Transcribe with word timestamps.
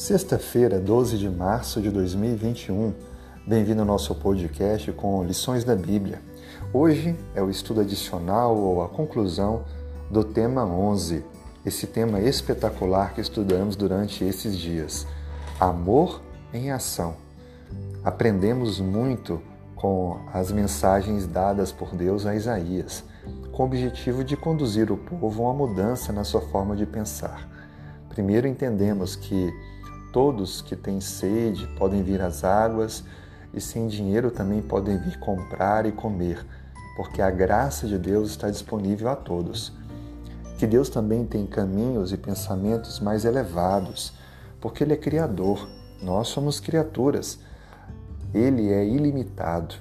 Sexta-feira, 0.00 0.80
12 0.80 1.18
de 1.18 1.28
março 1.28 1.78
de 1.78 1.90
2021. 1.90 2.94
Bem-vindo 3.46 3.82
ao 3.82 3.86
nosso 3.86 4.14
podcast 4.14 4.90
com 4.92 5.22
lições 5.22 5.62
da 5.62 5.76
Bíblia. 5.76 6.22
Hoje 6.72 7.14
é 7.34 7.42
o 7.42 7.50
estudo 7.50 7.82
adicional 7.82 8.56
ou 8.56 8.82
a 8.82 8.88
conclusão 8.88 9.62
do 10.10 10.24
tema 10.24 10.64
11, 10.64 11.22
esse 11.66 11.86
tema 11.86 12.18
espetacular 12.18 13.12
que 13.12 13.20
estudamos 13.20 13.76
durante 13.76 14.24
esses 14.24 14.56
dias: 14.56 15.06
Amor 15.60 16.22
em 16.50 16.70
Ação. 16.70 17.14
Aprendemos 18.02 18.80
muito 18.80 19.38
com 19.76 20.18
as 20.32 20.50
mensagens 20.50 21.26
dadas 21.26 21.72
por 21.72 21.94
Deus 21.94 22.24
a 22.24 22.34
Isaías, 22.34 23.04
com 23.52 23.64
o 23.64 23.66
objetivo 23.66 24.24
de 24.24 24.34
conduzir 24.34 24.90
o 24.90 24.96
povo 24.96 25.44
a 25.44 25.50
uma 25.50 25.66
mudança 25.66 26.10
na 26.10 26.24
sua 26.24 26.40
forma 26.40 26.74
de 26.74 26.86
pensar. 26.86 27.46
Primeiro 28.08 28.48
entendemos 28.48 29.14
que 29.14 29.52
Todos 30.12 30.60
que 30.60 30.74
têm 30.74 31.00
sede 31.00 31.66
podem 31.78 32.02
vir 32.02 32.20
às 32.20 32.42
águas 32.42 33.04
e 33.54 33.60
sem 33.60 33.86
dinheiro 33.86 34.30
também 34.30 34.60
podem 34.60 34.98
vir 34.98 35.18
comprar 35.20 35.86
e 35.86 35.92
comer, 35.92 36.44
porque 36.96 37.22
a 37.22 37.30
graça 37.30 37.86
de 37.86 37.96
Deus 37.96 38.30
está 38.30 38.50
disponível 38.50 39.08
a 39.08 39.14
todos. 39.14 39.72
Que 40.58 40.66
Deus 40.66 40.88
também 40.88 41.24
tem 41.24 41.46
caminhos 41.46 42.12
e 42.12 42.16
pensamentos 42.16 42.98
mais 42.98 43.24
elevados, 43.24 44.12
porque 44.60 44.84
Ele 44.84 44.94
é 44.94 44.96
Criador, 44.96 45.68
nós 46.02 46.28
somos 46.28 46.58
criaturas. 46.58 47.38
Ele 48.34 48.72
é 48.72 48.84
ilimitado 48.84 49.76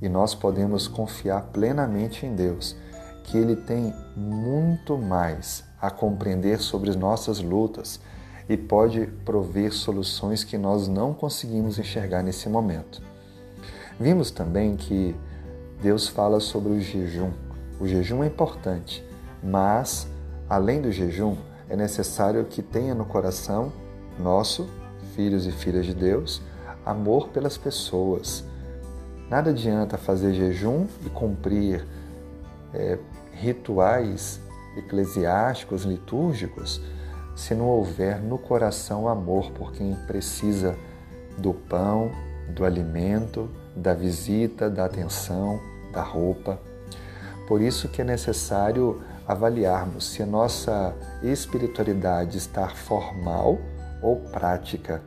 e 0.00 0.08
nós 0.08 0.34
podemos 0.34 0.88
confiar 0.88 1.42
plenamente 1.52 2.26
em 2.26 2.34
Deus, 2.34 2.76
que 3.24 3.38
Ele 3.38 3.54
tem 3.54 3.94
muito 4.16 4.98
mais 4.98 5.64
a 5.80 5.90
compreender 5.90 6.58
sobre 6.60 6.90
as 6.90 6.96
nossas 6.96 7.40
lutas 7.40 8.00
e 8.52 8.56
pode 8.56 9.06
prover 9.24 9.72
soluções 9.72 10.44
que 10.44 10.58
nós 10.58 10.86
não 10.86 11.14
conseguimos 11.14 11.78
enxergar 11.78 12.22
nesse 12.22 12.50
momento. 12.50 13.00
Vimos 13.98 14.30
também 14.30 14.76
que 14.76 15.16
Deus 15.80 16.06
fala 16.06 16.38
sobre 16.38 16.72
o 16.72 16.80
jejum. 16.80 17.30
O 17.80 17.86
jejum 17.88 18.22
é 18.22 18.26
importante, 18.26 19.02
mas 19.42 20.06
além 20.50 20.82
do 20.82 20.92
jejum, 20.92 21.34
é 21.66 21.74
necessário 21.74 22.44
que 22.44 22.60
tenha 22.60 22.94
no 22.94 23.06
coração 23.06 23.72
nosso, 24.18 24.68
filhos 25.16 25.46
e 25.46 25.52
filhas 25.52 25.86
de 25.86 25.94
Deus, 25.94 26.42
amor 26.84 27.28
pelas 27.28 27.56
pessoas. 27.56 28.44
Nada 29.30 29.48
adianta 29.48 29.96
fazer 29.96 30.34
jejum 30.34 30.86
e 31.06 31.08
cumprir 31.08 31.86
é, 32.74 32.98
rituais 33.32 34.42
eclesiásticos, 34.76 35.84
litúrgicos, 35.84 36.82
se 37.42 37.56
não 37.56 37.66
houver 37.66 38.20
no 38.20 38.38
coração 38.38 39.08
amor 39.08 39.50
por 39.50 39.72
quem 39.72 39.96
precisa 40.06 40.76
do 41.36 41.52
pão, 41.52 42.12
do 42.54 42.64
alimento, 42.64 43.50
da 43.74 43.92
visita, 43.92 44.70
da 44.70 44.84
atenção, 44.84 45.58
da 45.92 46.02
roupa. 46.02 46.60
Por 47.48 47.60
isso 47.60 47.88
que 47.88 48.00
é 48.00 48.04
necessário 48.04 49.02
avaliarmos 49.26 50.06
se 50.06 50.22
a 50.22 50.26
nossa 50.26 50.94
espiritualidade 51.20 52.38
está 52.38 52.68
formal 52.68 53.58
ou 54.00 54.20
prática. 54.30 55.02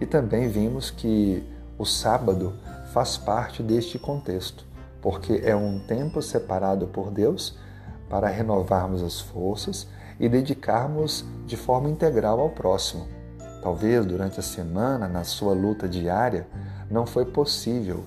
E 0.00 0.06
também 0.06 0.48
vimos 0.48 0.90
que 0.90 1.44
o 1.78 1.84
sábado 1.84 2.54
faz 2.92 3.16
parte 3.16 3.62
deste 3.62 4.00
contexto, 4.00 4.66
porque 5.00 5.40
é 5.44 5.54
um 5.54 5.78
tempo 5.78 6.20
separado 6.20 6.88
por 6.88 7.08
Deus 7.12 7.56
para 8.08 8.26
renovarmos 8.26 9.00
as 9.00 9.20
forças 9.20 9.86
e 10.20 10.28
dedicarmos 10.28 11.24
de 11.46 11.56
forma 11.56 11.88
integral 11.88 12.38
ao 12.38 12.50
próximo. 12.50 13.08
Talvez 13.62 14.04
durante 14.04 14.38
a 14.38 14.42
semana, 14.42 15.08
na 15.08 15.24
sua 15.24 15.54
luta 15.54 15.88
diária, 15.88 16.46
não 16.90 17.06
foi 17.06 17.24
possível 17.24 18.04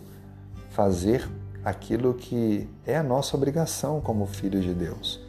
fazer 0.69 1.27
aquilo 1.65 2.13
que 2.13 2.69
é 2.85 2.95
a 2.97 3.03
nossa 3.03 3.35
obrigação 3.35 3.99
como 3.99 4.27
filhos 4.27 4.63
de 4.63 4.73
Deus. 4.73 5.19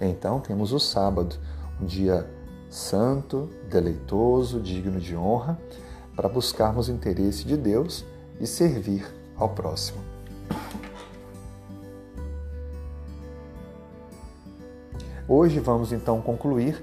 Então 0.00 0.40
temos 0.40 0.72
o 0.72 0.80
sábado, 0.80 1.36
um 1.80 1.84
dia 1.84 2.26
santo, 2.70 3.50
deleitoso, 3.68 4.60
digno 4.60 4.98
de 4.98 5.14
honra, 5.14 5.58
para 6.16 6.28
buscarmos 6.28 6.88
o 6.88 6.92
interesse 6.92 7.44
de 7.44 7.56
Deus 7.56 8.04
e 8.40 8.46
servir 8.46 9.06
ao 9.36 9.50
próximo. 9.50 10.19
Hoje 15.28 15.60
vamos 15.60 15.92
então 15.92 16.20
concluir 16.20 16.82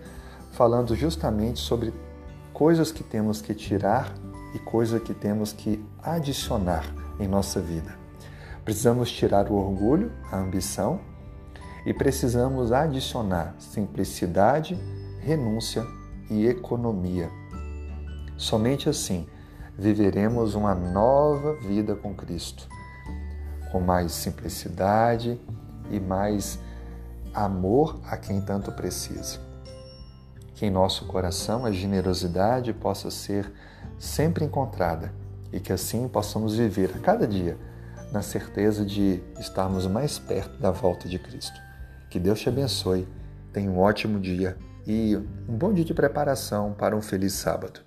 falando 0.52 0.96
justamente 0.96 1.60
sobre 1.60 1.94
coisas 2.54 2.92
que 2.92 3.04
temos 3.04 3.42
que 3.42 3.54
tirar 3.54 4.14
e 4.54 4.60
coisas 4.60 5.02
que 5.02 5.14
temos 5.14 5.52
que 5.52 5.84
adicionar 6.02 6.86
em 7.20 7.28
nossa 7.28 7.60
vida. 7.60 7.96
Precisamos 8.64 9.12
tirar 9.12 9.52
o 9.52 9.56
orgulho, 9.56 10.12
a 10.32 10.38
ambição 10.38 11.00
e 11.86 11.94
precisamos 11.94 12.72
adicionar 12.72 13.56
simplicidade, 13.60 14.78
renúncia 15.20 15.86
e 16.30 16.48
economia. 16.48 17.30
Somente 18.38 18.90
assim 18.90 19.28
viveremos 19.78 20.56
uma 20.56 20.74
nova 20.74 21.54
vida 21.56 21.96
com 21.96 22.14
Cristo, 22.16 22.68
com 23.72 23.80
mais 23.80 24.12
simplicidade 24.12 25.40
e 25.92 26.00
mais 26.00 26.60
amor 27.34 28.00
a 28.06 28.18
quem 28.18 28.42
tanto 28.42 28.72
precisa. 28.72 29.40
Que 30.54 30.66
em 30.66 30.72
nosso 30.72 31.06
coração 31.06 31.66
a 31.66 31.72
generosidade 31.72 32.74
possa 32.74 33.12
ser 33.12 33.52
sempre 33.98 34.46
encontrada 34.46 35.14
e 35.52 35.60
que 35.60 35.72
assim 35.72 36.08
possamos 36.08 36.56
viver 36.56 36.92
a 36.96 37.00
cada 37.00 37.28
dia 37.28 37.58
na 38.12 38.22
certeza 38.22 38.86
de 38.86 39.22
estarmos 39.40 39.86
mais 39.86 40.18
perto 40.18 40.58
da 40.60 40.72
volta 40.72 41.08
de 41.08 41.20
Cristo. 41.20 41.60
Que 42.10 42.20
Deus 42.20 42.40
te 42.40 42.50
abençoe, 42.50 43.08
tenha 43.52 43.70
um 43.70 43.80
ótimo 43.80 44.20
dia 44.20 44.58
e 44.86 45.16
um 45.48 45.58
bom 45.58 45.74
dia 45.74 45.86
de 45.86 45.94
preparação 45.94 46.74
para 46.74 46.96
um 46.96 47.02
feliz 47.02 47.34
sábado. 47.34 47.87